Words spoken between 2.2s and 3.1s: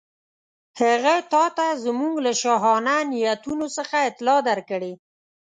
له شاهانه